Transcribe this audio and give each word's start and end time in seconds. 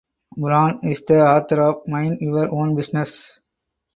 Brann 0.35 0.79
is 0.81 1.03
the 1.05 1.21
author 1.23 1.61
of 1.61 1.87
Mind 1.87 2.21
Your 2.21 2.49
Own 2.51 2.75
Business. 2.75 3.39